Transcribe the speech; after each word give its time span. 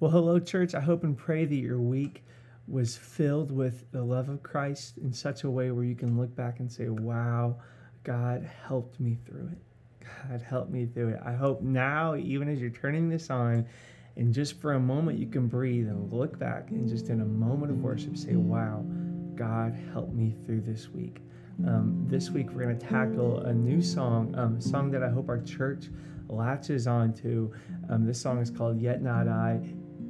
Well, 0.00 0.12
hello, 0.12 0.38
church. 0.38 0.76
I 0.76 0.80
hope 0.80 1.02
and 1.02 1.18
pray 1.18 1.44
that 1.44 1.56
your 1.56 1.80
week 1.80 2.22
was 2.68 2.96
filled 2.96 3.50
with 3.50 3.90
the 3.90 4.04
love 4.04 4.28
of 4.28 4.44
Christ 4.44 4.96
in 4.98 5.12
such 5.12 5.42
a 5.42 5.50
way 5.50 5.72
where 5.72 5.82
you 5.82 5.96
can 5.96 6.16
look 6.16 6.32
back 6.36 6.60
and 6.60 6.70
say, 6.70 6.88
wow, 6.88 7.56
God 8.04 8.48
helped 8.64 9.00
me 9.00 9.18
through 9.26 9.50
it. 9.50 10.08
God 10.28 10.40
helped 10.40 10.70
me 10.70 10.86
through 10.86 11.14
it. 11.14 11.20
I 11.26 11.32
hope 11.32 11.62
now, 11.62 12.14
even 12.14 12.48
as 12.48 12.60
you're 12.60 12.70
turning 12.70 13.08
this 13.08 13.28
on, 13.28 13.66
and 14.14 14.32
just 14.32 14.60
for 14.60 14.74
a 14.74 14.78
moment, 14.78 15.18
you 15.18 15.26
can 15.26 15.48
breathe 15.48 15.88
and 15.88 16.12
look 16.12 16.38
back 16.38 16.70
and 16.70 16.88
just 16.88 17.08
in 17.08 17.20
a 17.20 17.26
moment 17.26 17.72
of 17.72 17.78
worship 17.78 18.16
say, 18.16 18.36
wow, 18.36 18.84
God 19.34 19.76
helped 19.92 20.14
me 20.14 20.36
through 20.46 20.60
this 20.60 20.90
week. 20.90 21.18
Um, 21.66 22.04
this 22.06 22.30
week, 22.30 22.50
we're 22.52 22.62
going 22.62 22.78
to 22.78 22.86
tackle 22.86 23.40
a 23.40 23.52
new 23.52 23.82
song, 23.82 24.32
um, 24.38 24.58
a 24.58 24.62
song 24.62 24.92
that 24.92 25.02
I 25.02 25.08
hope 25.08 25.28
our 25.28 25.40
church 25.40 25.86
latches 26.28 26.86
onto. 26.86 27.52
Um, 27.90 28.06
this 28.06 28.20
song 28.20 28.38
is 28.40 28.48
called 28.48 28.80
Yet 28.80 29.02
Not 29.02 29.26
I 29.26 29.60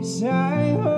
I 0.00 0.78
hope, 0.80 0.97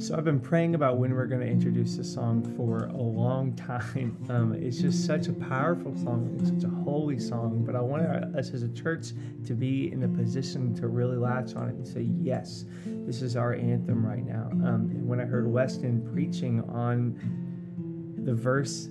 So 0.00 0.16
I've 0.16 0.24
been 0.24 0.40
praying 0.40 0.74
about 0.74 0.96
when 0.96 1.14
we're 1.14 1.26
going 1.26 1.42
to 1.42 1.46
introduce 1.46 1.98
this 1.98 2.10
song 2.10 2.42
for 2.56 2.86
a 2.86 2.96
long 2.96 3.52
time. 3.68 4.16
Um, 4.30 4.54
it's 4.54 4.78
just 4.78 5.04
such 5.04 5.28
a 5.28 5.32
powerful 5.34 5.94
song. 5.94 6.38
It's 6.40 6.48
such 6.48 6.64
a 6.64 6.74
holy 6.84 7.18
song. 7.18 7.64
But 7.66 7.76
I 7.76 7.82
want 7.82 8.04
us 8.34 8.54
as 8.54 8.62
a 8.62 8.70
church 8.70 9.08
to 9.44 9.52
be 9.52 9.92
in 9.92 10.02
a 10.02 10.08
position 10.08 10.74
to 10.76 10.88
really 10.88 11.18
latch 11.18 11.54
on 11.54 11.68
it 11.68 11.74
and 11.74 11.86
say, 11.86 12.08
yes, 12.18 12.64
this 12.86 13.20
is 13.20 13.36
our 13.36 13.52
anthem 13.52 14.06
right 14.06 14.24
now. 14.24 14.48
Um, 14.66 14.88
and 14.90 15.06
when 15.06 15.20
I 15.20 15.26
heard 15.26 15.46
Weston 15.46 16.08
preaching 16.14 16.62
on 16.70 17.14
the 18.24 18.34
verse 18.34 18.88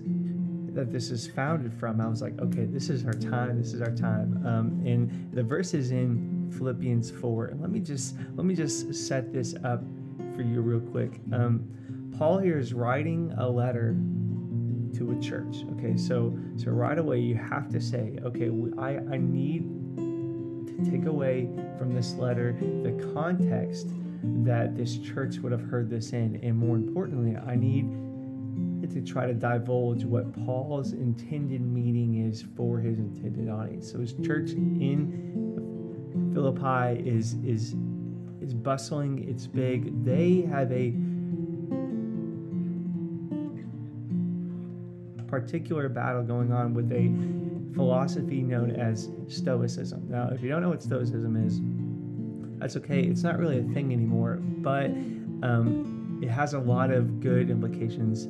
that 0.75 0.91
this 0.91 1.09
is 1.09 1.25
founded 1.25 1.73
from, 1.73 2.01
I 2.01 2.07
was 2.07 2.21
like, 2.21 2.39
okay, 2.39 2.65
this 2.65 2.91
is 2.91 3.03
our 3.05 3.13
time. 3.13 3.57
This 3.57 3.73
is 3.73 3.81
our 3.81 3.95
time. 3.95 4.45
Um, 4.45 4.83
and 4.85 5.31
the 5.33 5.41
verse 5.41 5.73
is 5.73 5.89
in 5.89 6.53
Philippians 6.55 7.09
4. 7.09 7.45
And 7.47 7.61
let 7.61 7.71
me 7.71 7.79
just 7.79 8.15
let 8.35 8.45
me 8.45 8.53
just 8.53 8.93
set 8.93 9.33
this 9.33 9.55
up 9.63 9.81
for 10.35 10.41
you 10.41 10.61
real 10.61 10.79
quick. 10.79 11.19
Um, 11.31 11.67
Paul 12.17 12.39
here 12.39 12.57
is 12.57 12.73
writing 12.73 13.33
a 13.37 13.47
letter 13.47 13.95
to 14.95 15.11
a 15.11 15.21
church. 15.21 15.63
Okay, 15.73 15.95
so 15.95 16.37
so 16.57 16.71
right 16.71 16.97
away 16.97 17.19
you 17.19 17.35
have 17.35 17.69
to 17.69 17.79
say, 17.79 18.17
okay, 18.23 18.49
I 18.77 18.97
I 19.13 19.17
need 19.17 19.63
to 19.97 20.91
take 20.91 21.05
away 21.05 21.49
from 21.77 21.93
this 21.93 22.13
letter 22.15 22.53
the 22.59 22.91
context 23.13 23.89
that 24.43 24.75
this 24.75 24.97
church 24.97 25.37
would 25.37 25.51
have 25.51 25.61
heard 25.61 25.89
this 25.89 26.13
in, 26.13 26.39
and 26.43 26.57
more 26.57 26.75
importantly, 26.75 27.37
I 27.37 27.55
need 27.55 27.89
to 28.91 29.01
try 29.01 29.25
to 29.25 29.33
divulge 29.33 30.03
what 30.03 30.33
Paul's 30.45 30.93
intended 30.93 31.61
meaning 31.61 32.27
is 32.27 32.43
for 32.55 32.79
his 32.79 32.97
intended 32.97 33.49
audience. 33.49 33.91
So 33.91 33.99
his 33.99 34.13
church 34.25 34.51
in 34.51 36.31
Philippi 36.33 37.07
is 37.07 37.35
is 37.45 37.75
is 38.41 38.53
bustling, 38.53 39.27
it's 39.29 39.47
big. 39.47 40.03
They 40.03 40.41
have 40.41 40.71
a 40.71 40.93
particular 45.27 45.89
battle 45.89 46.23
going 46.23 46.51
on 46.51 46.73
with 46.73 46.91
a 46.91 47.09
philosophy 47.75 48.41
known 48.41 48.71
as 48.71 49.09
Stoicism. 49.27 50.07
Now, 50.09 50.29
if 50.31 50.41
you 50.41 50.49
don't 50.49 50.61
know 50.61 50.69
what 50.69 50.81
Stoicism 50.81 51.35
is, 51.35 51.61
that's 52.59 52.75
okay. 52.77 53.01
It's 53.01 53.23
not 53.23 53.37
really 53.37 53.59
a 53.59 53.63
thing 53.73 53.93
anymore, 53.93 54.39
but 54.41 54.87
um, 55.43 56.19
it 56.21 56.29
has 56.29 56.53
a 56.53 56.59
lot 56.59 56.91
of 56.91 57.19
good 57.19 57.49
implications 57.49 58.27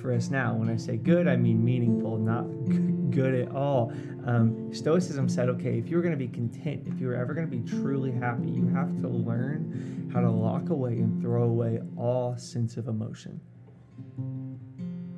for 0.00 0.12
us 0.12 0.30
now. 0.30 0.54
When 0.54 0.68
I 0.68 0.76
say 0.76 0.96
good, 0.96 1.28
I 1.28 1.36
mean 1.36 1.64
meaningful, 1.64 2.18
not 2.18 2.42
good 2.66 2.93
at 3.12 3.50
all. 3.54 3.92
Um, 4.26 4.72
Stoicism 4.72 5.28
said, 5.28 5.48
okay, 5.50 5.78
if 5.78 5.88
you're 5.88 6.02
going 6.02 6.12
to 6.12 6.18
be 6.18 6.28
content, 6.28 6.86
if 6.86 6.98
you're 7.00 7.14
ever 7.14 7.34
going 7.34 7.50
to 7.50 7.56
be 7.56 7.62
truly 7.68 8.12
happy, 8.12 8.48
you 8.48 8.66
have 8.68 9.00
to 9.00 9.08
learn 9.08 10.10
how 10.12 10.20
to 10.20 10.30
lock 10.30 10.70
away 10.70 10.92
and 10.92 11.20
throw 11.20 11.44
away 11.44 11.80
all 11.96 12.36
sense 12.36 12.76
of 12.76 12.88
emotion. 12.88 13.40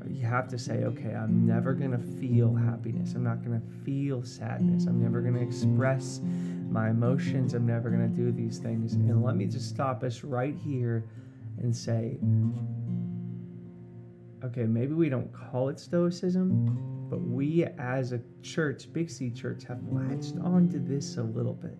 You 0.08 0.24
have 0.24 0.48
to 0.48 0.58
say, 0.58 0.84
okay, 0.84 1.14
I'm 1.14 1.46
never 1.46 1.74
going 1.74 1.90
to 1.90 1.98
feel 1.98 2.54
happiness. 2.54 3.12
I'm 3.14 3.22
not 3.22 3.44
going 3.44 3.60
to 3.60 3.66
feel 3.84 4.22
sadness. 4.22 4.86
I'm 4.86 5.02
never 5.02 5.20
going 5.20 5.34
to 5.34 5.42
express 5.42 6.20
my 6.70 6.90
emotions. 6.90 7.52
I'm 7.54 7.66
never 7.66 7.90
going 7.90 8.02
to 8.02 8.16
do 8.16 8.32
these 8.32 8.58
things. 8.58 8.94
And 8.94 9.22
let 9.22 9.36
me 9.36 9.46
just 9.46 9.68
stop 9.68 10.02
us 10.02 10.24
right 10.24 10.56
here 10.56 11.04
and 11.58 11.74
say, 11.74 12.18
okay, 14.44 14.64
maybe 14.64 14.94
we 14.94 15.08
don't 15.08 15.30
call 15.32 15.68
it 15.68 15.78
Stoicism, 15.78 16.95
but 17.08 17.20
we 17.20 17.64
as 17.78 18.12
a 18.12 18.20
church, 18.42 18.92
Big 18.92 19.10
C 19.10 19.30
Church, 19.30 19.64
have 19.64 19.80
latched 19.90 20.36
onto 20.42 20.84
this 20.84 21.16
a 21.16 21.22
little 21.22 21.54
bit, 21.54 21.78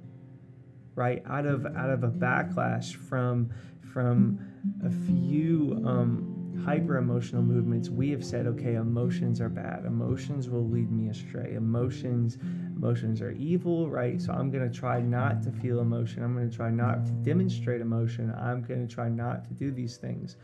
right? 0.94 1.22
Out 1.26 1.46
of 1.46 1.66
out 1.66 1.90
of 1.90 2.04
a 2.04 2.08
backlash 2.10 2.94
from 2.94 3.50
from 3.92 4.38
a 4.84 4.90
few 4.90 5.80
um, 5.84 6.60
hyper 6.64 6.96
emotional 6.96 7.42
movements, 7.42 7.88
we 7.88 8.10
have 8.10 8.24
said, 8.24 8.46
okay, 8.46 8.74
emotions 8.74 9.40
are 9.40 9.48
bad. 9.48 9.84
Emotions 9.84 10.48
will 10.48 10.68
lead 10.68 10.90
me 10.90 11.08
astray. 11.08 11.54
Emotions 11.54 12.38
emotions 12.76 13.22
are 13.22 13.32
evil, 13.32 13.88
right? 13.88 14.20
So 14.20 14.32
I'm 14.32 14.50
going 14.50 14.70
to 14.70 14.78
try 14.78 15.00
not 15.00 15.42
to 15.44 15.50
feel 15.50 15.80
emotion. 15.80 16.22
I'm 16.22 16.34
going 16.34 16.50
to 16.50 16.56
try 16.56 16.70
not 16.70 17.06
to 17.06 17.12
demonstrate 17.12 17.80
emotion. 17.80 18.34
I'm 18.38 18.62
going 18.62 18.86
to 18.86 18.94
try 18.94 19.08
not 19.08 19.44
to 19.46 19.54
do 19.54 19.70
these 19.70 19.96
things. 19.96 20.36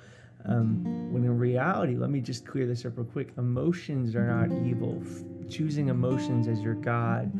Um, 0.45 1.13
when 1.13 1.25
in 1.25 1.39
reality, 1.39 1.97
let 1.97 2.11
me 2.11 2.21
just 2.21 2.47
clear 2.47 2.67
this 2.67 2.85
up 2.85 2.97
real 2.97 3.07
quick 3.07 3.33
emotions 3.39 4.15
are 4.17 4.27
not 4.27 4.51
evil. 4.67 5.03
F- 5.05 5.49
choosing 5.49 5.89
emotions 5.89 6.49
as 6.49 6.61
your 6.63 6.75
God, 6.75 7.31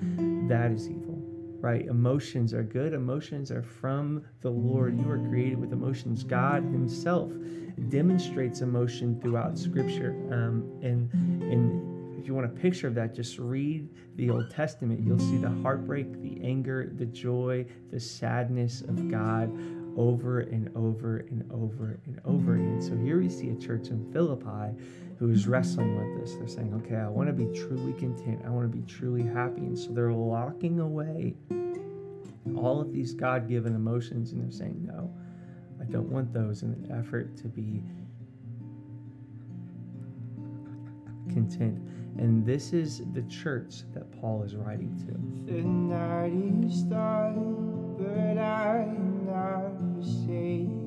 that 0.49 0.71
is 0.71 0.89
evil, 0.89 1.19
right? 1.61 1.87
Emotions 1.87 2.53
are 2.53 2.63
good. 2.63 2.93
Emotions 2.93 3.51
are 3.51 3.63
from 3.63 4.23
the 4.43 4.51
Lord. 4.51 5.01
You 5.01 5.11
are 5.11 5.19
created 5.19 5.59
with 5.59 5.73
emotions. 5.73 6.23
God 6.23 6.63
Himself 6.65 7.33
demonstrates 7.89 8.61
emotion 8.61 9.19
throughout 9.21 9.59
Scripture. 9.59 10.15
Um, 10.31 10.71
and, 10.83 11.11
and 11.13 12.19
if 12.21 12.29
you 12.29 12.34
want 12.34 12.47
a 12.47 12.51
picture 12.51 12.87
of 12.87 12.95
that, 12.95 13.15
just 13.15 13.39
read 13.39 13.89
the 14.17 14.31
Old 14.31 14.51
Testament. 14.51 15.01
You'll 15.05 15.19
see 15.19 15.39
the 15.39 15.51
heartbreak, 15.63 16.21
the 16.23 16.39
anger, 16.45 16.93
the 16.95 17.07
joy, 17.07 17.67
the 17.91 17.99
sadness 17.99 18.83
of 18.83 19.11
God 19.11 19.51
over 19.97 20.41
and 20.41 20.70
over 20.76 21.19
and 21.19 21.44
over 21.53 22.00
and 22.06 22.20
over 22.25 22.54
again. 22.54 22.80
So 22.80 22.97
here 22.97 23.19
we 23.19 23.28
see 23.28 23.50
a 23.50 23.56
church 23.56 23.88
in 23.88 24.10
Philippi 24.12 24.76
who 25.19 25.30
is 25.30 25.47
wrestling 25.47 25.97
with 25.97 26.21
this. 26.21 26.34
They're 26.36 26.48
saying, 26.48 26.74
okay, 26.84 26.97
I 26.97 27.09
want 27.09 27.28
to 27.28 27.33
be 27.33 27.47
truly 27.56 27.92
content. 27.92 28.42
I 28.44 28.50
want 28.50 28.71
to 28.71 28.77
be 28.77 28.84
truly 28.86 29.22
happy. 29.22 29.60
And 29.60 29.78
so 29.78 29.92
they're 29.92 30.12
locking 30.12 30.80
away 30.80 31.34
all 32.56 32.80
of 32.80 32.92
these 32.92 33.15
God 33.15 33.48
given 33.48 33.74
emotions 33.74 34.33
and 34.33 34.42
they're 34.42 34.50
saying, 34.50 34.84
no, 34.86 35.12
I 35.80 35.84
don't 35.84 36.10
want 36.10 36.33
those 36.33 36.62
in 36.62 36.71
an 36.71 36.97
effort 36.98 37.36
to 37.38 37.48
be 37.48 37.83
content. 41.33 41.80
And 42.18 42.44
this 42.44 42.72
is 42.72 43.03
the 43.14 43.22
church 43.22 43.82
that 43.94 44.10
Paul 44.20 44.42
is 44.42 44.54
writing 44.54 44.94
to. 45.06 45.53
The 45.53 45.62
night 45.62 46.32
is 46.66 46.82
dark, 46.82 47.34
but 47.98 48.38
I 48.38 48.82
am 48.82 49.26
not 49.26 49.78
forsaken. 49.97 50.82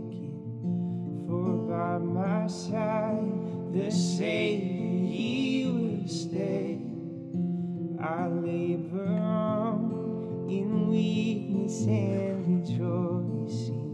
For 1.27 1.57
by 1.68 1.98
my 1.98 2.48
side, 2.48 3.74
the 3.74 3.89
Savior, 3.92 5.07
He 5.07 5.66
will 5.66 6.07
stay. 6.07 6.80
I 8.00 8.27
labor 8.27 9.07
on 9.07 10.48
in 10.50 10.89
weakness 10.89 11.86
and 11.86 12.62
rejoicing. 12.62 13.89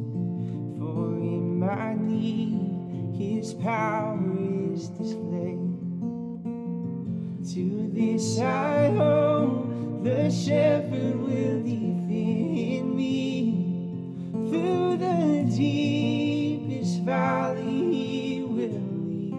For 0.77 1.15
in 1.15 1.59
my 1.59 1.93
need, 1.93 3.15
His 3.17 3.53
power 3.53 4.19
is 4.73 4.89
displayed. 4.89 5.20
I 8.21 8.91
hope 8.91 10.03
the 10.03 10.29
shepherd 10.29 11.19
will 11.19 11.63
defend 11.63 12.95
me 12.95 14.15
through 14.31 14.97
the 14.97 15.43
deepest 15.49 17.01
valley. 17.01 17.63
He 17.63 18.43
will 18.43 18.69
lead. 19.07 19.33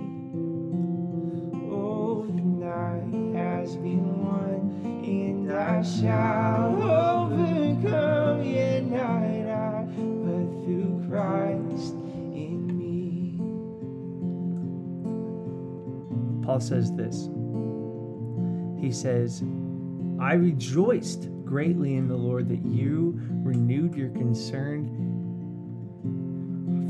Oh, 1.70 2.26
the 2.26 2.42
night 2.42 3.36
has 3.36 3.76
been 3.76 4.20
won, 4.20 4.60
and 5.04 5.52
I 5.52 5.82
shall 5.82 6.82
overcome. 6.82 8.42
Yet 8.42 8.84
not 8.86 9.22
I, 9.22 9.84
but 9.94 10.64
through 10.64 11.04
Christ 11.08 11.94
in 12.34 12.66
me. 12.76 13.38
Paul 16.44 16.58
says 16.58 16.90
this. 16.94 17.28
Says, 18.92 19.42
I 20.20 20.34
rejoiced 20.34 21.28
greatly 21.44 21.94
in 21.96 22.08
the 22.08 22.16
Lord 22.16 22.48
that 22.48 22.64
you 22.64 23.18
renewed 23.42 23.94
your 23.94 24.10
concern 24.10 24.88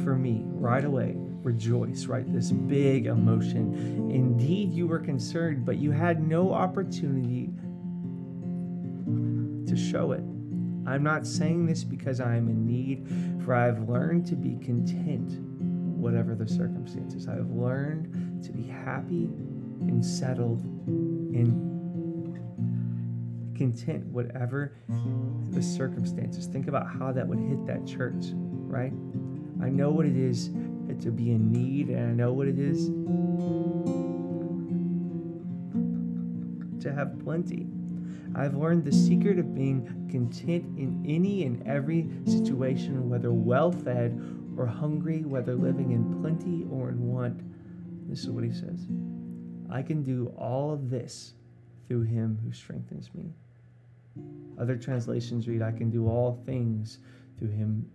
for 0.04 0.16
me 0.16 0.42
right 0.46 0.84
away. 0.84 1.14
Rejoice, 1.16 2.06
right? 2.06 2.30
This 2.32 2.52
big 2.52 3.06
emotion. 3.06 4.10
Indeed, 4.10 4.72
you 4.72 4.86
were 4.86 5.00
concerned, 5.00 5.64
but 5.64 5.78
you 5.78 5.90
had 5.90 6.22
no 6.26 6.52
opportunity 6.52 7.50
to 9.66 9.76
show 9.76 10.12
it. 10.12 10.22
I'm 10.86 11.02
not 11.02 11.26
saying 11.26 11.66
this 11.66 11.84
because 11.84 12.20
I 12.20 12.36
am 12.36 12.48
in 12.48 12.66
need, 12.66 13.08
for 13.44 13.54
I 13.54 13.64
have 13.66 13.88
learned 13.88 14.26
to 14.26 14.36
be 14.36 14.56
content, 14.64 15.40
whatever 15.98 16.34
the 16.34 16.46
circumstances. 16.46 17.28
I 17.28 17.36
have 17.36 17.50
learned 17.50 18.44
to 18.44 18.52
be 18.52 18.64
happy 18.64 19.30
and 19.80 20.04
settled 20.04 20.62
and 20.86 21.71
content, 23.62 24.04
whatever 24.06 24.74
the 25.50 25.62
circumstances. 25.62 26.46
Think 26.46 26.66
about 26.66 26.84
how 26.84 27.12
that 27.12 27.24
would 27.24 27.38
hit 27.38 27.64
that 27.66 27.86
church, 27.86 28.32
right? 28.34 28.92
I 29.62 29.68
know 29.68 29.90
what 29.90 30.04
it 30.04 30.16
is 30.16 30.48
to 31.00 31.12
be 31.12 31.30
in 31.30 31.52
need, 31.52 31.88
and 31.88 32.10
I 32.10 32.12
know 32.12 32.32
what 32.32 32.48
it 32.48 32.58
is 32.58 32.88
to 36.82 36.92
have 36.92 37.20
plenty. 37.20 37.68
I've 38.34 38.56
learned 38.56 38.84
the 38.84 38.90
secret 38.90 39.38
of 39.38 39.54
being 39.54 40.08
content 40.10 40.76
in 40.76 41.04
any 41.06 41.44
and 41.44 41.64
every 41.64 42.08
situation, 42.26 43.08
whether 43.08 43.32
well 43.32 43.70
fed 43.70 44.20
or 44.56 44.66
hungry, 44.66 45.22
whether 45.24 45.54
living 45.54 45.92
in 45.92 46.20
plenty 46.20 46.66
or 46.68 46.88
in 46.88 47.06
want. 47.06 47.40
This 48.10 48.24
is 48.24 48.30
what 48.30 48.42
he 48.42 48.50
says 48.50 48.88
I 49.70 49.82
can 49.82 50.02
do 50.02 50.34
all 50.36 50.72
of 50.72 50.90
this 50.90 51.34
through 51.86 52.02
him 52.02 52.40
who 52.44 52.52
strengthens 52.52 53.14
me. 53.14 53.34
Other 54.58 54.76
translations 54.76 55.48
read, 55.48 55.62
I 55.62 55.72
can 55.72 55.90
do 55.90 56.08
all 56.08 56.42
things 56.46 56.98
through 57.38 57.50
him 57.50 57.90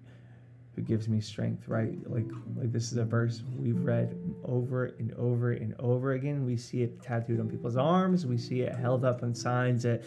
who 0.75 0.83
gives 0.83 1.09
me 1.09 1.19
strength, 1.19 1.67
right? 1.67 1.97
Like 2.07 2.27
like 2.55 2.71
this 2.71 2.91
is 2.91 2.97
a 2.97 3.05
verse 3.05 3.41
we've 3.57 3.83
read 3.83 4.15
over 4.45 4.85
and 4.99 5.11
over 5.15 5.53
and 5.53 5.73
over 5.79 6.13
again. 6.13 6.45
We 6.45 6.55
see 6.55 6.83
it 6.83 7.01
tattooed 7.01 7.39
on 7.39 7.49
people's 7.49 7.77
arms, 7.77 8.25
we 8.25 8.37
see 8.37 8.61
it 8.61 8.75
held 8.75 9.03
up 9.03 9.23
on 9.23 9.33
signs 9.33 9.85
at 9.85 10.03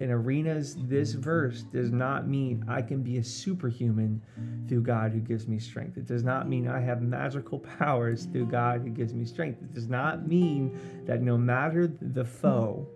in 0.00 0.10
arenas. 0.10 0.76
This 0.78 1.12
verse 1.12 1.62
does 1.62 1.92
not 1.92 2.26
mean 2.26 2.64
I 2.68 2.82
can 2.82 3.02
be 3.02 3.18
a 3.18 3.24
superhuman 3.24 4.22
through 4.66 4.82
God 4.82 5.12
who 5.12 5.20
gives 5.20 5.46
me 5.46 5.58
strength. 5.58 5.96
It 5.96 6.06
does 6.06 6.24
not 6.24 6.48
mean 6.48 6.66
I 6.66 6.80
have 6.80 7.02
magical 7.02 7.60
powers 7.60 8.24
through 8.24 8.46
God 8.46 8.80
who 8.80 8.88
gives 8.88 9.14
me 9.14 9.24
strength. 9.24 9.62
It 9.62 9.74
does 9.74 9.88
not 9.88 10.26
mean 10.26 11.04
that 11.06 11.22
no 11.22 11.38
matter 11.38 11.86
the 11.86 12.24
foe, 12.24 12.88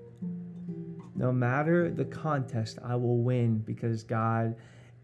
no 1.16 1.32
matter 1.32 1.90
the 1.90 2.04
contest, 2.04 2.78
I 2.84 2.94
will 2.96 3.18
win 3.18 3.58
because 3.58 4.02
God 4.02 4.54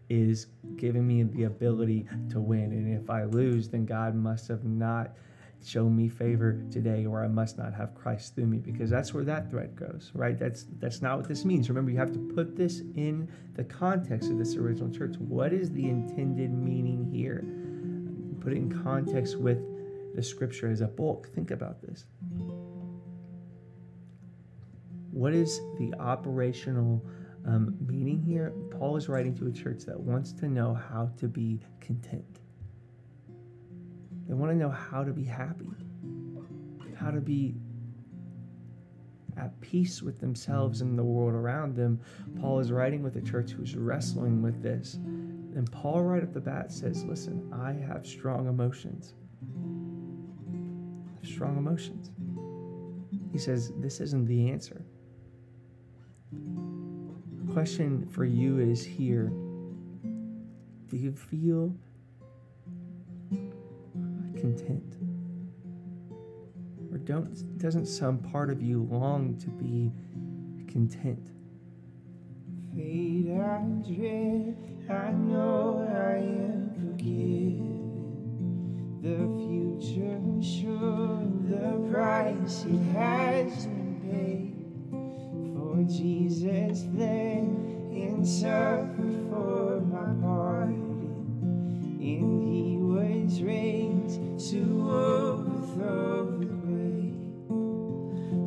is 0.09 0.47
giving 0.75 1.07
me 1.07 1.23
the 1.23 1.45
ability 1.45 2.07
to 2.29 2.39
win. 2.39 2.71
And 2.71 3.01
if 3.01 3.09
I 3.09 3.23
lose, 3.23 3.69
then 3.69 3.85
God 3.85 4.15
must 4.15 4.47
have 4.47 4.63
not 4.63 5.15
shown 5.65 5.95
me 5.95 6.09
favor 6.09 6.61
today 6.69 7.05
or 7.05 7.23
I 7.23 7.27
must 7.27 7.57
not 7.57 7.73
have 7.73 7.95
Christ 7.95 8.35
through 8.35 8.47
me 8.47 8.57
because 8.57 8.89
that's 8.89 9.13
where 9.13 9.23
that 9.23 9.49
thread 9.49 9.75
goes, 9.75 10.11
right? 10.13 10.37
That's 10.37 10.65
that's 10.79 11.01
not 11.01 11.17
what 11.17 11.27
this 11.27 11.45
means. 11.45 11.69
Remember, 11.69 11.89
you 11.89 11.97
have 11.97 12.11
to 12.11 12.31
put 12.35 12.55
this 12.55 12.81
in 12.95 13.31
the 13.55 13.63
context 13.63 14.29
of 14.29 14.37
this 14.37 14.55
original 14.55 14.89
church. 14.89 15.15
What 15.17 15.53
is 15.53 15.71
the 15.71 15.87
intended 15.89 16.51
meaning 16.51 17.09
here? 17.11 17.45
Put 18.41 18.53
it 18.53 18.57
in 18.57 18.83
context 18.83 19.37
with 19.37 19.59
the 20.15 20.21
scripture 20.21 20.69
as 20.69 20.81
a 20.81 20.87
bulk. 20.87 21.29
Think 21.29 21.51
about 21.51 21.81
this. 21.81 22.05
What 25.13 25.35
is 25.35 25.61
the 25.77 25.93
operational 25.99 27.05
um, 27.45 27.77
meaning 27.85 28.19
here? 28.19 28.51
Paul 28.71 28.97
is 28.97 29.07
writing 29.07 29.35
to 29.35 29.45
a 29.45 29.51
church 29.51 29.83
that 29.85 29.99
wants 29.99 30.33
to 30.33 30.47
know 30.47 30.73
how 30.73 31.11
to 31.17 31.27
be 31.27 31.59
content. 31.79 32.39
They 34.27 34.33
want 34.33 34.51
to 34.51 34.57
know 34.57 34.71
how 34.71 35.03
to 35.03 35.13
be 35.13 35.23
happy, 35.23 35.69
how 36.95 37.11
to 37.11 37.21
be 37.21 37.53
at 39.37 39.59
peace 39.61 40.01
with 40.01 40.19
themselves 40.19 40.81
and 40.81 40.97
the 40.97 41.03
world 41.03 41.35
around 41.35 41.75
them. 41.75 41.99
Paul 42.41 42.59
is 42.59 42.71
writing 42.71 43.03
with 43.03 43.15
a 43.15 43.21
church 43.21 43.51
who's 43.51 43.75
wrestling 43.75 44.41
with 44.41 44.63
this. 44.63 44.95
And 44.95 45.71
Paul, 45.71 46.01
right 46.01 46.23
off 46.23 46.33
the 46.33 46.41
bat, 46.41 46.71
says, 46.71 47.03
Listen, 47.03 47.51
I 47.53 47.73
have 47.73 48.07
strong 48.07 48.47
emotions. 48.47 49.13
I 51.07 51.19
have 51.19 51.29
strong 51.29 51.57
emotions. 51.57 52.09
He 53.31 53.37
says, 53.37 53.71
This 53.77 54.01
isn't 54.01 54.25
the 54.25 54.49
answer. 54.49 54.83
The 57.45 57.53
question 57.53 58.07
for 58.11 58.25
you 58.25 58.59
is 58.59 58.83
here 58.83 59.31
Do 60.87 60.97
you 60.97 61.11
feel 61.11 61.75
content? 64.35 64.97
Or 66.91 66.97
don't 66.97 67.57
doesn't 67.57 67.85
some 67.87 68.17
part 68.19 68.49
of 68.49 68.61
you 68.61 68.87
long 68.91 69.37
to 69.37 69.49
be 69.49 69.91
content? 70.71 71.31
Fate 72.75 73.31
I 73.31 73.61
dread, 73.87 74.55
I 74.89 75.11
know 75.11 75.87
I 75.87 76.17
am 76.17 76.71
forgiven. 76.75 77.73
The 79.01 79.17
future 79.37 80.19
sure, 80.41 81.23
the 81.47 81.89
price 81.91 82.65
it 82.65 82.81
has 82.93 83.65
been 83.67 84.01
paid. 84.09 84.52
Jesus 85.87 86.83
bled 86.83 87.43
and 87.91 88.27
suffered 88.27 89.27
for 89.29 89.81
my 89.81 90.13
pardon, 90.21 90.79
and 91.99 92.43
He 92.47 92.77
was 92.77 93.41
raised 93.41 94.19
to 94.51 94.61
overthrow 94.89 96.37
the 96.39 96.45
grave. 96.45 97.15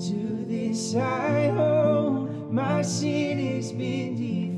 To 0.08 0.18
this 0.46 0.94
I 0.94 1.48
hold, 1.48 2.52
my 2.52 2.82
sin 2.82 3.38
has 3.54 3.72
been 3.72 4.14
defeated. 4.14 4.56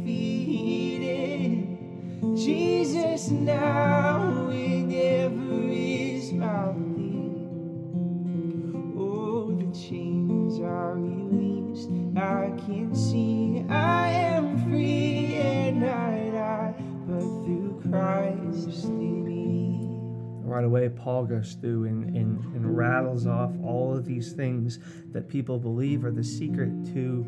Jesus 2.37 3.31
now 3.31 4.49
and 4.49 4.93
ever 4.93 5.69
is 5.69 6.33
my 6.33 6.73
plea. 6.73 7.47
Oh, 8.97 9.51
the 9.59 9.67
chains 9.77 10.61
are 10.61 10.95
released. 10.95 11.58
I 12.19 12.53
can 12.67 12.95
see 12.95 13.65
I 13.69 14.09
am 14.09 14.59
free 14.65 15.37
and 15.37 15.85
I, 15.85 16.75
but 17.07 17.21
through 17.21 17.81
Christ 17.89 18.85
in 18.85 19.25
me. 19.25 19.99
right 20.43 20.65
away 20.65 20.89
paul 20.89 21.25
goes 21.25 21.55
through 21.55 21.85
and, 21.85 22.17
and, 22.17 22.45
and 22.57 22.77
rattles 22.77 23.27
off 23.27 23.53
all 23.63 23.97
of 23.97 24.05
these 24.05 24.33
things 24.33 24.79
that 25.13 25.29
people 25.29 25.59
believe 25.59 26.05
are 26.05 26.11
the 26.11 26.25
secret 26.25 26.71
to 26.93 27.25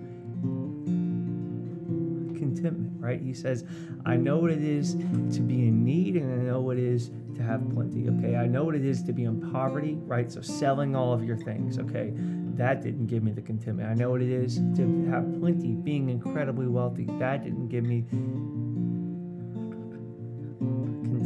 contentment 2.55 2.93
right? 2.99 3.21
He 3.21 3.35
says 3.35 3.65
i 4.07 4.17
know 4.17 4.39
what 4.39 4.51
it 4.51 4.63
is 4.63 4.95
to 4.95 5.41
be 5.41 5.69
in 5.69 5.85
need 5.85 6.17
and 6.17 6.41
i 6.41 6.45
know 6.45 6.61
what 6.61 6.77
it 6.77 6.85
is 6.85 7.11
to 7.37 7.43
have 7.43 7.69
plenty 7.71 8.09
okay? 8.09 8.37
I 8.37 8.47
know 8.47 8.65
what 8.65 8.75
it 8.75 8.85
is 8.85 9.03
to 9.05 9.13
be 9.13 9.25
in 9.25 9.51
poverty 9.53 9.97
right? 10.01 10.31
So 10.31 10.41
selling 10.41 10.95
all 10.95 11.13
of 11.13 11.25
your 11.25 11.37
things 11.37 11.79
okay? 11.79 12.13
That 12.61 12.83
didn't 12.83 13.07
give 13.07 13.23
me 13.23 13.33
the 13.33 13.41
contentment. 13.41 13.89
I 13.89 13.95
know 13.95 14.11
what 14.11 14.21
it 14.21 14.31
is 14.31 14.57
to 14.77 15.07
have 15.11 15.41
plenty 15.41 15.73
being 15.73 16.11
incredibly 16.11 16.67
wealthy. 16.67 17.07
That 17.19 17.43
didn't 17.43 17.69
give 17.69 17.85
me 17.85 18.05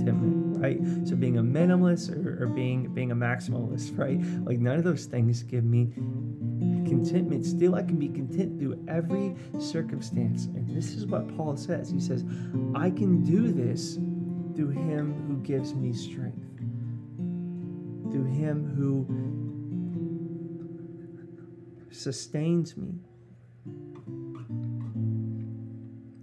contentment, 0.05 0.59
right? 0.59 0.81
So 1.09 1.17
being 1.17 1.39
a 1.39 1.43
minimalist 1.43 2.15
or, 2.15 2.45
or 2.45 2.47
being 2.47 2.93
being 2.95 3.11
a 3.11 3.17
maximalist, 3.17 3.99
right? 3.99 4.21
Like 4.45 4.59
none 4.59 4.79
of 4.79 4.85
those 4.85 5.07
things 5.07 5.43
give 5.43 5.65
me 5.65 5.93
contentment. 6.85 7.45
Still, 7.45 7.75
I 7.75 7.83
can 7.83 7.97
be 7.97 8.09
content 8.09 8.59
through 8.59 8.83
every 8.89 9.35
circumstance. 9.59 10.47
And 10.47 10.69
this 10.77 10.93
is 10.95 11.07
what 11.07 11.35
Paul 11.37 11.57
says. 11.57 11.91
He 11.91 12.01
says, 12.01 12.25
I 12.75 12.91
can 12.91 13.23
do 13.25 13.53
this 13.53 13.95
through 14.57 14.71
him 14.71 15.25
who 15.29 15.37
gives 15.39 15.75
me 15.75 15.93
strength. 15.93 16.39
Through 18.13 18.27
him 18.27 18.75
who 18.77 19.07
sustains 21.91 22.77
me. 22.77 22.95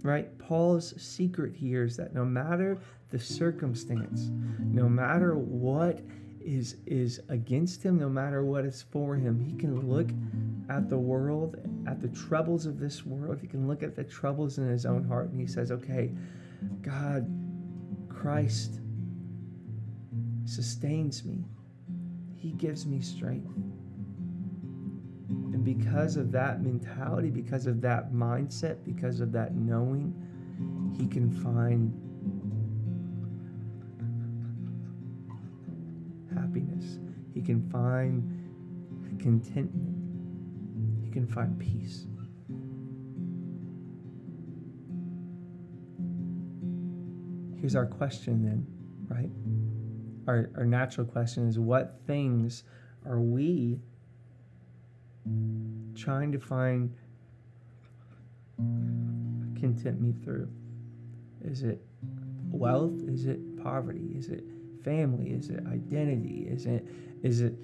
right? 0.02 0.36
Paul's 0.38 1.00
secret 1.00 1.54
here 1.54 1.84
is 1.84 1.96
that 1.96 2.14
no 2.14 2.24
matter 2.24 2.78
the 3.10 3.18
circumstance, 3.18 4.30
no 4.60 4.88
matter 4.88 5.36
what 5.36 6.00
is 6.40 6.76
is 6.86 7.20
against 7.28 7.82
him, 7.82 7.98
no 7.98 8.08
matter 8.08 8.44
what 8.44 8.64
is 8.64 8.82
for 8.90 9.14
him, 9.14 9.38
he 9.40 9.56
can 9.56 9.88
look 9.88 10.08
at 10.68 10.88
the 10.88 10.98
world, 10.98 11.56
at 11.86 12.00
the 12.00 12.08
troubles 12.08 12.66
of 12.66 12.78
this 12.78 13.04
world. 13.04 13.40
He 13.40 13.46
can 13.46 13.66
look 13.66 13.82
at 13.82 13.94
the 13.94 14.04
troubles 14.04 14.58
in 14.58 14.68
his 14.68 14.86
own 14.86 15.04
heart 15.04 15.30
and 15.30 15.40
he 15.40 15.46
says, 15.46 15.70
"Okay, 15.70 16.12
God, 16.82 17.26
Christ 18.08 18.80
sustains 20.44 21.24
me. 21.24 21.44
He 22.34 22.52
gives 22.52 22.86
me 22.86 23.00
strength." 23.00 23.56
And 25.28 25.64
because 25.64 26.16
of 26.16 26.32
that 26.32 26.62
mentality, 26.62 27.30
because 27.30 27.66
of 27.66 27.80
that 27.82 28.12
mindset, 28.12 28.84
because 28.84 29.20
of 29.20 29.32
that 29.32 29.54
knowing, 29.54 30.14
he 30.92 31.06
can 31.06 31.30
find 31.30 31.92
happiness. 36.34 36.98
He 37.32 37.40
can 37.40 37.62
find 37.70 38.28
contentment. 39.18 40.01
Can 41.12 41.26
find 41.26 41.58
peace. 41.58 42.06
Here's 47.60 47.76
our 47.76 47.84
question 47.84 48.42
then, 48.42 48.66
right? 49.08 49.30
Our, 50.26 50.50
our 50.56 50.64
natural 50.64 51.06
question 51.06 51.46
is 51.46 51.58
what 51.58 52.00
things 52.06 52.64
are 53.04 53.20
we 53.20 53.78
trying 55.94 56.32
to 56.32 56.38
find 56.38 56.94
contentment 59.60 60.24
through? 60.24 60.48
Is 61.42 61.62
it 61.62 61.84
wealth? 62.50 63.02
Is 63.06 63.26
it 63.26 63.62
poverty? 63.62 64.14
Is 64.16 64.28
it 64.28 64.44
family? 64.82 65.26
Is 65.26 65.50
it 65.50 65.62
identity? 65.66 66.46
Is 66.48 66.64
it 66.64 66.86
is 67.22 67.42
it 67.42 67.54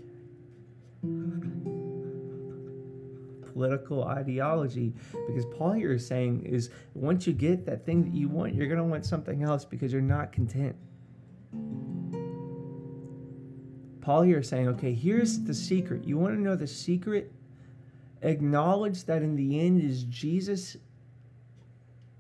political 3.59 4.05
ideology? 4.05 4.95
Because 5.27 5.45
Paul 5.47 5.73
here 5.73 5.93
is 5.93 6.07
saying 6.07 6.45
is 6.45 6.71
once 6.95 7.27
you 7.27 7.33
get 7.33 7.67
that 7.67 7.85
thing 7.85 8.05
that 8.05 8.15
you 8.15 8.29
want, 8.29 8.55
you're 8.55 8.69
gonna 8.69 8.85
want 8.85 9.05
something 9.05 9.43
else 9.43 9.65
because 9.65 9.93
you're 9.93 10.01
not 10.01 10.31
content. 10.31 10.77
Paul 14.01 14.23
here 14.23 14.39
is 14.39 14.49
saying, 14.49 14.69
okay, 14.69 14.95
here's 14.95 15.41
the 15.41 15.53
secret. 15.53 16.05
You 16.05 16.19
want 16.19 16.37
to 16.37 16.41
know 16.41 16.55
the 16.55 16.69
secret? 16.69 17.33
Acknowledge 18.23 19.05
that 19.05 19.23
in 19.23 19.35
the 19.35 19.59
end 19.59 19.83
is 19.83 20.05
Jesus 20.05 20.77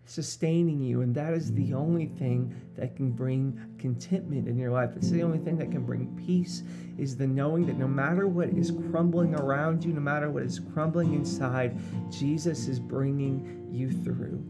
sustaining 0.08 0.80
you. 0.80 1.02
And 1.02 1.14
that 1.14 1.34
is 1.34 1.52
the 1.52 1.74
only 1.74 2.06
thing 2.06 2.54
that 2.76 2.96
can 2.96 3.10
bring 3.10 3.60
contentment 3.78 4.48
in 4.48 4.56
your 4.56 4.70
life. 4.70 4.90
It's 4.96 5.10
the 5.10 5.22
only 5.22 5.38
thing 5.38 5.58
that 5.58 5.70
can 5.70 5.84
bring 5.84 6.06
peace 6.26 6.62
is 6.96 7.16
the 7.16 7.26
knowing 7.26 7.66
that 7.66 7.76
no 7.76 7.86
matter 7.86 8.26
what 8.26 8.48
is 8.48 8.72
crumbling 8.90 9.34
around 9.34 9.84
you, 9.84 9.92
no 9.92 10.00
matter 10.00 10.30
what 10.30 10.44
is 10.44 10.60
crumbling 10.72 11.14
inside, 11.14 11.78
Jesus 12.10 12.68
is 12.68 12.80
bringing 12.80 13.68
you 13.70 13.90
through. 13.90 14.42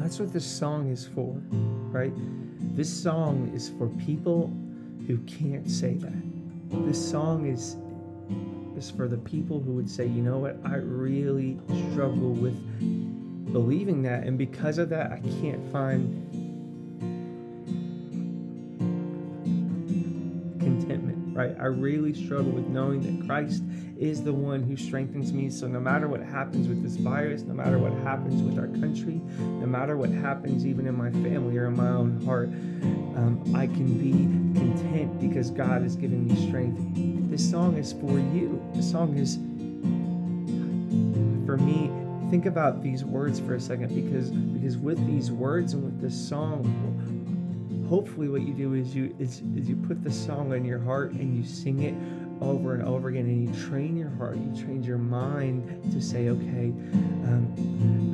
That's 0.00 0.18
what 0.18 0.32
this 0.32 0.44
song 0.44 0.90
is 0.90 1.06
for, 1.06 1.40
right? 1.92 2.12
This 2.76 2.92
song 2.92 3.52
is 3.54 3.70
for 3.78 3.88
people 4.04 4.52
who 5.06 5.18
can't 5.18 5.70
say 5.70 5.94
that. 5.94 6.86
This 6.86 7.10
song 7.10 7.46
is 7.46 7.76
is 8.76 8.90
for 8.90 9.06
the 9.06 9.18
people 9.18 9.60
who 9.60 9.72
would 9.72 9.88
say, 9.88 10.06
you 10.06 10.22
know 10.22 10.38
what, 10.38 10.56
I 10.64 10.76
really 10.76 11.58
struggle 11.90 12.30
with 12.30 12.56
believing 13.50 14.02
that. 14.02 14.24
And 14.24 14.38
because 14.38 14.78
of 14.78 14.88
that, 14.90 15.12
I 15.12 15.18
can't 15.40 15.70
find 15.72 16.30
contentment, 20.60 21.36
right? 21.36 21.56
I 21.58 21.66
really 21.66 22.14
struggle 22.14 22.52
with 22.52 22.66
knowing 22.68 23.02
that 23.02 23.26
Christ 23.26 23.62
is 23.98 24.24
the 24.24 24.32
one 24.32 24.62
who 24.62 24.76
strengthens 24.76 25.32
me. 25.32 25.48
So 25.48 25.66
no 25.68 25.78
matter 25.78 26.08
what 26.08 26.20
happens 26.20 26.66
with 26.66 26.82
this 26.82 26.96
virus, 26.96 27.42
no 27.42 27.54
matter 27.54 27.78
what 27.78 27.92
happens 28.04 28.42
with 28.42 28.58
our 28.58 28.66
country, 28.66 29.20
no 29.38 29.66
matter 29.66 29.96
what 29.96 30.10
happens 30.10 30.66
even 30.66 30.86
in 30.86 30.96
my 30.96 31.10
family 31.10 31.56
or 31.56 31.66
in 31.66 31.76
my 31.76 31.88
own 31.88 32.20
heart, 32.24 32.48
um, 32.48 33.40
I 33.54 33.66
can 33.66 33.98
be 33.98 34.12
content 34.58 35.20
because 35.20 35.50
God 35.50 35.82
has 35.82 35.94
given 35.94 36.26
me 36.26 36.48
strength. 36.48 37.30
This 37.30 37.48
song 37.48 37.76
is 37.76 37.92
for 37.92 38.18
you. 38.18 38.60
The 38.74 38.82
song 38.82 39.16
is 39.16 39.36
for 41.46 41.56
me 41.56 41.90
think 42.32 42.46
about 42.46 42.82
these 42.82 43.04
words 43.04 43.38
for 43.38 43.56
a 43.56 43.60
second 43.60 43.94
because 43.94 44.30
because 44.30 44.78
with 44.78 45.06
these 45.06 45.30
words 45.30 45.74
and 45.74 45.84
with 45.84 46.00
this 46.00 46.16
song 46.18 46.64
hopefully 47.90 48.26
what 48.26 48.40
you 48.40 48.54
do 48.54 48.72
is 48.72 48.94
you 48.94 49.14
is, 49.18 49.42
is 49.54 49.68
you 49.68 49.76
put 49.76 50.02
the 50.02 50.10
song 50.10 50.50
in 50.54 50.64
your 50.64 50.78
heart 50.78 51.12
and 51.12 51.36
you 51.36 51.44
sing 51.44 51.82
it 51.82 51.94
over 52.42 52.72
and 52.72 52.82
over 52.84 53.10
again 53.10 53.26
and 53.26 53.46
you 53.46 53.66
train 53.68 53.98
your 53.98 54.08
heart 54.16 54.34
you 54.38 54.64
train 54.64 54.82
your 54.82 54.96
mind 54.96 55.92
to 55.92 56.00
say 56.00 56.30
okay 56.30 56.72
um, 57.28 57.52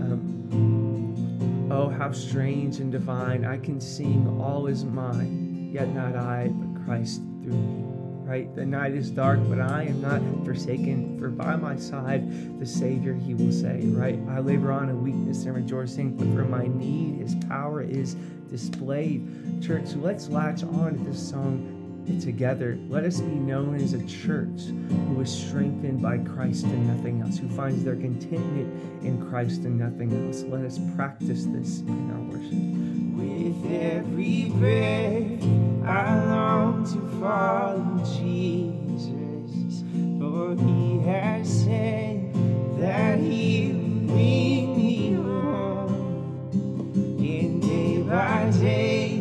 um, 0.03 1.69
oh 1.71 1.89
how 1.89 2.11
strange 2.11 2.81
and 2.81 2.91
divine. 2.91 3.45
I 3.45 3.57
can 3.57 3.81
sing 3.81 4.27
all 4.43 4.67
is 4.67 4.85
mine 4.85 5.71
yet 5.73 5.95
not 5.95 6.17
i 6.17 6.49
but 6.49 6.85
christ 6.85 7.23
through 7.41 7.53
me 7.53 7.98
right? 8.29 8.55
The 8.55 8.67
night 8.67 8.93
is 8.93 9.11
dark, 9.11 9.41
but 9.49 9.59
I 9.59 9.85
am 9.85 10.03
not 10.03 10.21
forsaken, 10.45 11.19
for 11.19 11.31
by 11.31 11.57
my 11.57 11.77
side 11.77 12.61
the 12.61 12.67
Savior 12.67 13.15
he 13.15 13.33
will 13.33 13.53
say, 13.53 13.81
right? 13.87 14.19
I 14.29 14.41
labor 14.41 14.71
on 14.71 14.91
in 14.91 15.03
weakness 15.03 15.45
and 15.45 15.55
rejoicing, 15.55 16.15
but 16.15 16.27
for 16.37 16.45
my 16.45 16.67
need 16.67 17.21
his 17.23 17.35
power 17.47 17.81
is 17.81 18.15
displayed. 18.51 19.63
Church, 19.63 19.95
let's 19.95 20.29
latch 20.29 20.63
on 20.63 20.99
to 20.99 21.05
this 21.05 21.31
song 21.31 21.75
together. 22.21 22.79
Let 22.89 23.05
us 23.05 23.21
be 23.21 23.35
known 23.35 23.75
as 23.77 23.95
a 23.95 24.05
church 24.07 24.61
who 25.09 25.21
is 25.23 25.33
strengthened 25.33 26.03
by 26.03 26.19
Christ 26.19 26.65
and 26.65 26.87
nothing 26.87 27.23
else, 27.23 27.39
who 27.39 27.49
finds 27.49 27.83
their 27.83 27.97
contentment 27.97 29.03
in 29.03 29.27
Christ 29.31 29.63
and 29.63 29.79
nothing 29.79 30.27
else. 30.27 30.43
Let 30.43 30.67
us 30.67 30.79
practice 30.97 31.45
this 31.47 31.81
in 31.81 32.11
our 32.11 32.21
worship. 32.21 33.08
With 33.19 33.67
every 33.69 34.45
breath, 34.51 35.43
I 35.85 36.25
long 36.27 36.85
to 36.85 37.01
follow 37.19 37.99
Jesus, 38.17 39.83
for 40.21 40.55
he 40.55 41.01
has 41.01 41.65
said 41.65 42.33
that 42.79 43.19
he 43.19 43.73
will 43.73 44.07
bring 44.07 44.77
me 44.77 45.15
home. 45.15 46.95
And 47.19 47.61
day 47.61 48.03
by 48.03 48.51
day, 48.53 49.19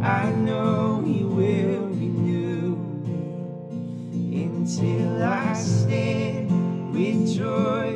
I 0.00 0.30
know 0.30 1.02
he 1.04 1.24
will 1.24 1.88
renew 1.88 2.76
me 4.12 4.44
until 4.44 5.24
I 5.24 5.54
stand 5.54 6.94
with 6.94 7.34
joy 7.36 7.93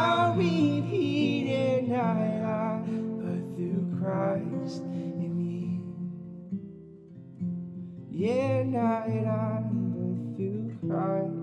shall 0.00 0.34
repeat, 0.34 1.46
and 1.48 1.88
not 1.88 2.16
I, 2.16 2.28
uh, 2.40 2.78
but 3.20 3.40
through 3.54 3.84
Christ 4.00 4.82
in 4.82 5.32
me. 5.36 5.80
Yeah, 8.10 8.62
not 8.64 9.08
I, 9.08 9.24
uh, 9.26 9.60
but 9.70 10.36
through 10.36 10.78
Christ. 10.88 11.39